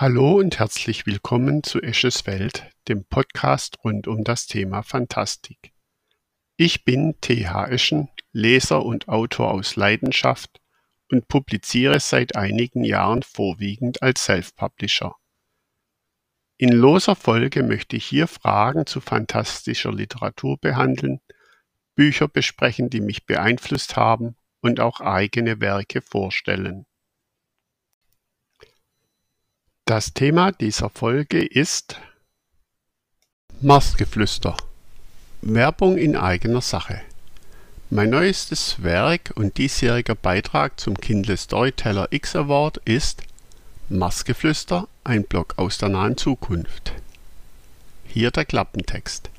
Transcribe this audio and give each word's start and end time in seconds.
Hallo 0.00 0.36
und 0.38 0.60
herzlich 0.60 1.06
willkommen 1.06 1.64
zu 1.64 1.82
Esches 1.82 2.24
Welt, 2.24 2.70
dem 2.86 3.04
Podcast 3.04 3.78
rund 3.82 4.06
um 4.06 4.22
das 4.22 4.46
Thema 4.46 4.84
Fantastik. 4.84 5.72
Ich 6.56 6.84
bin 6.84 7.20
T.H. 7.20 7.66
Eschen, 7.66 8.08
Leser 8.30 8.84
und 8.84 9.08
Autor 9.08 9.50
aus 9.50 9.74
Leidenschaft 9.74 10.60
und 11.10 11.26
publiziere 11.26 11.98
seit 11.98 12.36
einigen 12.36 12.84
Jahren 12.84 13.24
vorwiegend 13.24 14.00
als 14.00 14.24
Self-Publisher. 14.24 15.16
In 16.58 16.70
loser 16.70 17.16
Folge 17.16 17.64
möchte 17.64 17.96
ich 17.96 18.04
hier 18.04 18.28
Fragen 18.28 18.86
zu 18.86 19.00
fantastischer 19.00 19.92
Literatur 19.92 20.58
behandeln, 20.58 21.18
Bücher 21.96 22.28
besprechen, 22.28 22.88
die 22.88 23.00
mich 23.00 23.26
beeinflusst 23.26 23.96
haben 23.96 24.36
und 24.60 24.78
auch 24.78 25.00
eigene 25.00 25.60
Werke 25.60 26.02
vorstellen. 26.02 26.86
Das 29.88 30.12
Thema 30.12 30.52
dieser 30.52 30.90
Folge 30.90 31.42
ist 31.42 31.98
Marsgeflüster. 33.62 34.54
Werbung 35.40 35.96
in 35.96 36.14
eigener 36.14 36.60
Sache. 36.60 37.00
Mein 37.88 38.10
neuestes 38.10 38.82
Werk 38.82 39.32
und 39.34 39.56
diesjähriger 39.56 40.14
Beitrag 40.14 40.78
zum 40.78 40.98
Kindle 40.98 41.38
Storyteller 41.38 42.08
X 42.10 42.36
Award 42.36 42.82
ist 42.84 43.22
Marsgeflüster, 43.88 44.88
ein 45.04 45.24
Blog 45.24 45.54
aus 45.56 45.78
der 45.78 45.88
nahen 45.88 46.18
Zukunft. 46.18 46.92
Hier 48.04 48.30
der 48.30 48.44
Klappentext. 48.44 49.30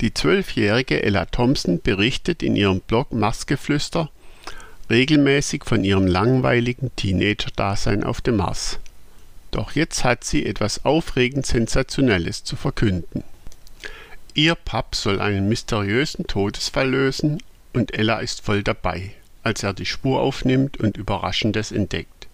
Die 0.00 0.12
zwölfjährige 0.12 1.00
Ella 1.00 1.26
Thompson 1.26 1.80
berichtet 1.80 2.42
in 2.42 2.56
ihrem 2.56 2.80
Blog 2.80 3.12
Marsgeflüster 3.12 4.10
regelmäßig 4.90 5.64
von 5.64 5.84
ihrem 5.84 6.08
langweiligen 6.08 6.90
Teenager-Dasein 6.96 8.02
auf 8.02 8.20
dem 8.20 8.38
Mars. 8.38 8.80
Doch 9.50 9.72
jetzt 9.72 10.04
hat 10.04 10.24
sie 10.24 10.46
etwas 10.46 10.84
aufregend 10.84 11.46
Sensationelles 11.46 12.44
zu 12.44 12.56
verkünden. 12.56 13.24
Ihr 14.34 14.54
Pap 14.54 14.94
soll 14.94 15.20
einen 15.20 15.48
mysteriösen 15.48 16.26
Todesfall 16.26 16.88
lösen 16.88 17.42
und 17.72 17.92
Ella 17.92 18.20
ist 18.20 18.42
voll 18.42 18.62
dabei, 18.62 19.12
als 19.42 19.62
er 19.62 19.72
die 19.72 19.86
Spur 19.86 20.20
aufnimmt 20.20 20.78
und 20.78 20.96
Überraschendes 20.96 21.72
entdeckt. 21.72 22.28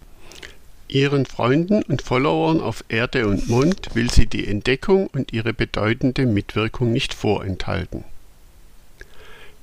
Ihren 0.87 1.25
Freunden 1.25 1.83
und 1.83 2.01
Followern 2.01 2.61
auf 2.61 2.83
Erde 2.87 3.27
und 3.27 3.49
Mond 3.49 3.93
will 3.93 4.09
sie 4.09 4.27
die 4.27 4.47
Entdeckung 4.47 5.07
und 5.07 5.33
ihre 5.33 5.53
bedeutende 5.53 6.25
Mitwirkung 6.25 6.93
nicht 6.93 7.13
vorenthalten. 7.13 8.05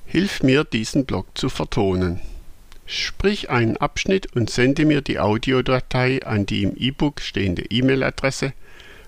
Hilf 0.05 0.43
mir, 0.43 0.63
diesen 0.65 1.05
Blog 1.05 1.25
zu 1.35 1.49
vertonen. 1.49 2.19
Sprich 2.85 3.49
einen 3.49 3.77
Abschnitt 3.77 4.35
und 4.35 4.49
sende 4.49 4.83
mir 4.85 4.99
die 5.01 5.19
Audiodatei 5.19 6.21
an 6.23 6.45
die 6.45 6.63
im 6.63 6.75
E-Book 6.75 7.21
stehende 7.21 7.63
E-Mail-Adresse. 7.69 8.51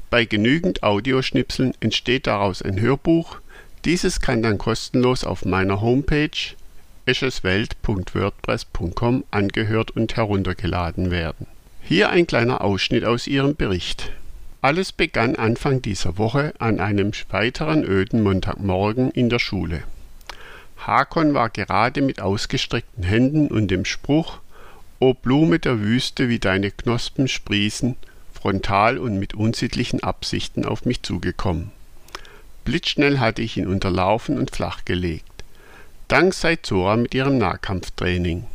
Bei 0.09 0.23
genügend 0.25 0.83
Audioschnipseln 0.83 1.73
entsteht 1.79 2.27
daraus 2.27 2.61
ein 2.61 2.79
Hörbuch. 2.79 3.39
Dieses 3.85 4.19
kann 4.21 4.41
dann 4.41 4.57
kostenlos 4.57 5.23
auf 5.23 5.45
meiner 5.45 5.81
Homepage 5.81 6.55
escheswelt.wordpress.com 7.05 9.23
angehört 9.31 9.91
und 9.91 10.15
heruntergeladen 10.15 11.11
werden. 11.11 11.47
Hier 11.81 12.09
ein 12.09 12.25
kleiner 12.27 12.61
Ausschnitt 12.61 13.05
aus 13.05 13.27
ihrem 13.27 13.55
Bericht. 13.55 14.11
Alles 14.61 14.91
begann 14.91 15.35
Anfang 15.35 15.81
dieser 15.81 16.17
Woche 16.17 16.53
an 16.59 16.81
einem 16.81 17.11
weiteren 17.29 17.85
öden 17.85 18.23
Montagmorgen 18.23 19.11
in 19.11 19.29
der 19.29 19.39
Schule. 19.39 19.83
Hakon 20.77 21.33
war 21.33 21.49
gerade 21.49 22.01
mit 22.01 22.21
ausgestreckten 22.21 23.03
Händen 23.03 23.47
und 23.47 23.69
dem 23.69 23.85
Spruch 23.85 24.39
O 24.99 25.13
Blume 25.13 25.59
der 25.59 25.79
Wüste, 25.79 26.27
wie 26.27 26.39
deine 26.39 26.71
Knospen 26.71 27.27
sprießen, 27.27 27.95
frontal 28.33 28.97
und 28.97 29.19
mit 29.19 29.35
unsittlichen 29.35 30.01
Absichten 30.01 30.65
auf 30.65 30.85
mich 30.85 31.03
zugekommen. 31.03 31.71
Blitzschnell 32.65 33.19
hatte 33.19 33.41
ich 33.41 33.57
ihn 33.57 33.67
unterlaufen 33.67 34.39
und 34.39 34.51
flachgelegt. 34.51 35.25
Dank 36.07 36.33
sei 36.33 36.55
Zora 36.55 36.97
mit 36.97 37.13
ihrem 37.13 37.37
Nahkampftraining. 37.37 38.45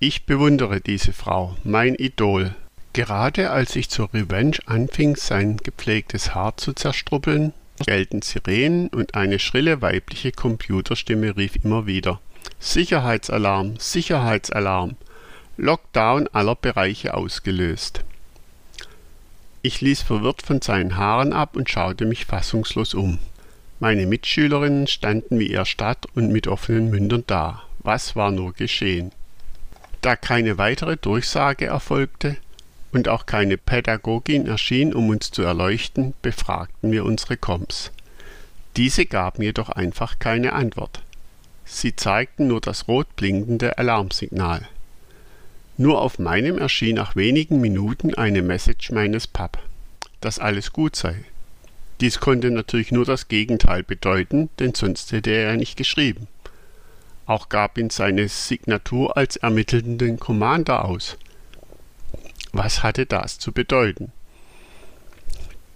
Ich 0.00 0.26
bewundere 0.26 0.80
diese 0.80 1.12
Frau, 1.12 1.56
mein 1.64 1.94
Idol. 1.94 2.54
Gerade 2.92 3.50
als 3.50 3.76
ich 3.76 3.88
zur 3.88 4.12
Revenge 4.12 4.58
anfing, 4.66 5.14
sein 5.16 5.58
gepflegtes 5.58 6.34
Haar 6.34 6.56
zu 6.56 6.72
zerstruppeln, 6.72 7.52
gelten 7.78 8.22
Sirenen 8.22 8.88
und 8.88 9.14
eine 9.14 9.38
schrille 9.38 9.82
weibliche 9.82 10.32
Computerstimme 10.32 11.36
rief 11.36 11.56
immer 11.62 11.86
wieder 11.86 12.20
Sicherheitsalarm, 12.60 13.76
Sicherheitsalarm, 13.78 14.96
Lockdown 15.56 16.28
aller 16.32 16.54
Bereiche 16.54 17.14
ausgelöst. 17.14 18.04
Ich 19.62 19.80
ließ 19.80 20.02
verwirrt 20.02 20.42
von 20.42 20.60
seinen 20.60 20.96
Haaren 20.96 21.32
ab 21.32 21.56
und 21.56 21.68
schaute 21.68 22.04
mich 22.04 22.26
fassungslos 22.26 22.94
um. 22.94 23.18
Meine 23.80 24.06
Mitschülerinnen 24.06 24.86
standen 24.86 25.38
wie 25.38 25.52
erstarrt 25.52 26.06
und 26.14 26.30
mit 26.32 26.46
offenen 26.48 26.90
Mündern 26.90 27.24
da. 27.26 27.62
Was 27.80 28.16
war 28.16 28.30
nur 28.30 28.52
geschehen? 28.52 29.12
Da 30.00 30.16
keine 30.16 30.58
weitere 30.58 30.96
Durchsage 30.96 31.66
erfolgte, 31.66 32.36
und 32.98 33.08
auch 33.08 33.26
keine 33.26 33.56
Pädagogin 33.56 34.48
erschien, 34.48 34.92
um 34.92 35.08
uns 35.08 35.30
zu 35.30 35.42
erleuchten, 35.42 36.14
befragten 36.20 36.90
wir 36.90 37.04
unsere 37.04 37.36
Koms. 37.36 37.92
Diese 38.76 39.06
gaben 39.06 39.44
jedoch 39.44 39.68
einfach 39.68 40.18
keine 40.18 40.52
Antwort. 40.52 41.00
Sie 41.64 41.94
zeigten 41.94 42.48
nur 42.48 42.60
das 42.60 42.88
rot 42.88 43.14
blinkende 43.14 43.78
Alarmsignal. 43.78 44.66
Nur 45.76 46.00
auf 46.00 46.18
meinem 46.18 46.58
erschien 46.58 46.96
nach 46.96 47.14
wenigen 47.14 47.60
Minuten 47.60 48.14
eine 48.14 48.42
Message 48.42 48.90
meines 48.90 49.28
Pap, 49.28 49.58
dass 50.20 50.40
alles 50.40 50.72
gut 50.72 50.96
sei. 50.96 51.24
Dies 52.00 52.18
konnte 52.18 52.50
natürlich 52.50 52.90
nur 52.90 53.04
das 53.04 53.28
Gegenteil 53.28 53.84
bedeuten, 53.84 54.48
denn 54.58 54.74
sonst 54.74 55.12
hätte 55.12 55.30
er 55.30 55.50
ja 55.50 55.56
nicht 55.56 55.76
geschrieben. 55.76 56.26
Auch 57.26 57.48
gab 57.48 57.78
ihn 57.78 57.90
seine 57.90 58.26
Signatur 58.26 59.16
als 59.16 59.36
ermittelnden 59.36 60.18
Commander 60.18 60.84
aus. 60.84 61.16
Was 62.52 62.82
hatte 62.82 63.06
das 63.06 63.38
zu 63.38 63.52
bedeuten? 63.52 64.12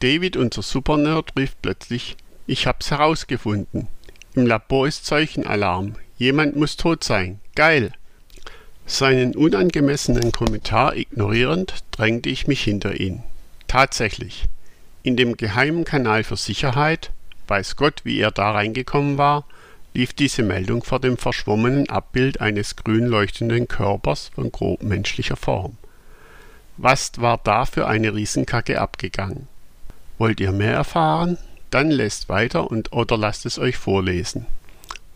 David, 0.00 0.36
unser 0.36 0.62
Supernerd, 0.62 1.32
rief 1.38 1.54
plötzlich, 1.62 2.16
ich 2.46 2.66
hab's 2.66 2.90
herausgefunden. 2.90 3.88
Im 4.34 4.46
Labor 4.46 4.88
ist 4.88 5.06
Zeichenalarm. 5.06 5.94
Jemand 6.18 6.56
muss 6.56 6.76
tot 6.76 7.04
sein. 7.04 7.40
Geil! 7.54 7.92
Seinen 8.86 9.36
unangemessenen 9.36 10.32
Kommentar 10.32 10.96
ignorierend 10.96 11.84
drängte 11.92 12.30
ich 12.30 12.46
mich 12.46 12.62
hinter 12.62 12.98
ihn. 12.98 13.22
Tatsächlich. 13.68 14.48
In 15.02 15.16
dem 15.16 15.36
geheimen 15.36 15.84
Kanal 15.84 16.24
für 16.24 16.36
Sicherheit, 16.36 17.10
weiß 17.48 17.76
Gott, 17.76 18.00
wie 18.04 18.18
er 18.18 18.30
da 18.30 18.50
reingekommen 18.50 19.18
war, 19.18 19.44
lief 19.94 20.12
diese 20.12 20.42
Meldung 20.42 20.82
vor 20.82 21.00
dem 21.00 21.16
verschwommenen 21.16 21.88
Abbild 21.90 22.40
eines 22.40 22.76
grün 22.76 23.06
leuchtenden 23.06 23.68
Körpers 23.68 24.30
von 24.34 24.50
grob 24.50 24.82
menschlicher 24.82 25.36
Form. 25.36 25.76
Was 26.76 27.12
war 27.16 27.38
da 27.42 27.64
für 27.64 27.86
eine 27.86 28.14
Riesenkacke 28.14 28.80
abgegangen? 28.80 29.48
Wollt 30.18 30.40
ihr 30.40 30.52
mehr 30.52 30.74
erfahren? 30.74 31.38
Dann 31.70 31.90
lest 31.90 32.28
weiter 32.28 32.70
und 32.70 32.92
oder 32.92 33.16
lasst 33.16 33.46
es 33.46 33.58
euch 33.58 33.76
vorlesen. 33.76 34.46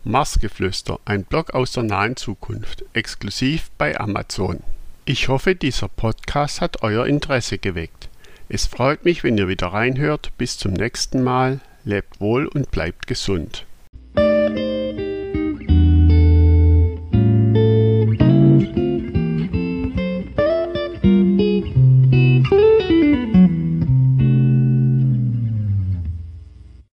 Marsgeflüster, 0.03 0.99
ein 1.05 1.23
Blog 1.23 1.53
aus 1.53 1.73
der 1.73 1.83
nahen 1.83 2.15
Zukunft, 2.15 2.85
exklusiv 2.93 3.69
bei 3.77 3.99
Amazon. 3.99 4.61
Ich 5.05 5.27
hoffe, 5.27 5.55
dieser 5.55 5.87
Podcast 5.87 6.61
hat 6.61 6.81
euer 6.83 7.05
Interesse 7.05 7.57
geweckt. 7.57 8.09
Es 8.49 8.65
freut 8.65 9.03
mich, 9.03 9.23
wenn 9.23 9.37
ihr 9.37 9.47
wieder 9.47 9.67
reinhört. 9.67 10.31
Bis 10.37 10.57
zum 10.57 10.73
nächsten 10.73 11.23
Mal. 11.23 11.59
Lebt 11.83 12.19
wohl 12.19 12.47
und 12.47 12.71
bleibt 12.71 13.07
gesund. 13.07 13.66